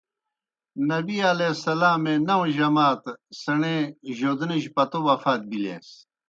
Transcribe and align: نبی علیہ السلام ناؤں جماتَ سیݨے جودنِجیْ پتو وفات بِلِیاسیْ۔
نبی 0.91 1.17
علیہ 1.31 1.51
السلام 1.55 2.03
ناؤں 2.27 2.49
جماتَ 2.57 3.03
سیݨے 3.41 3.77
جودنِجیْ 4.17 4.69
پتو 4.75 4.99
وفات 5.07 5.41
بِلِیاسیْ۔ 5.49 5.97